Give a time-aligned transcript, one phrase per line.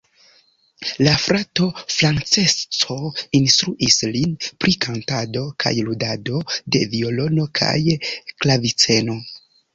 [1.07, 2.95] La frato Francesco
[3.41, 4.33] instruis lin
[4.65, 6.41] pri kantado kaj ludado
[6.77, 7.77] de violono kaj
[8.09, 9.23] klaviceno.